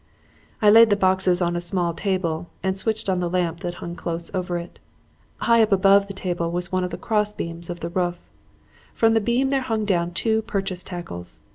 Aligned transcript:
"I 0.63 0.71
laid 0.71 0.89
the 0.89 0.95
boxes 0.95 1.43
on 1.43 1.55
a 1.55 1.61
small 1.61 1.93
table 1.93 2.47
and 2.63 2.75
switched 2.75 3.07
on 3.07 3.19
the 3.19 3.29
lamp 3.29 3.59
that 3.59 3.75
hung 3.75 3.95
close 3.95 4.33
over 4.33 4.57
it. 4.57 4.79
High 5.41 5.61
up 5.61 5.71
above 5.71 6.07
the 6.07 6.13
table 6.13 6.49
was 6.49 6.71
one 6.71 6.83
of 6.83 6.89
the 6.89 6.97
cross 6.97 7.31
beams 7.33 7.69
of 7.69 7.81
the 7.81 7.89
roof. 7.89 8.17
From 8.95 9.13
the 9.13 9.21
beam 9.21 9.51
there 9.51 9.61
hung 9.61 9.85
down 9.85 10.09
two 10.11 10.41
purchase 10.41 10.83
tackles. 10.83 11.39